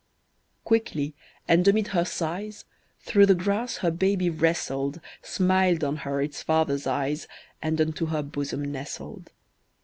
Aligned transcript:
Quickly, 0.63 1.13
and 1.47 1.67
amid 1.67 1.89
her 1.89 2.03
sighs, 2.05 2.65
Through 3.01 3.27
the 3.27 3.35
grass 3.35 3.77
her 3.85 3.91
baby 3.91 4.31
wrestled, 4.31 4.99
Smiled 5.21 5.83
on 5.83 5.97
her 5.97 6.19
its 6.23 6.41
father's 6.41 6.87
eyes, 6.87 7.27
And 7.61 7.79
unto 7.79 8.07
her 8.07 8.23
bosom 8.23 8.63
nestled. 8.71 9.29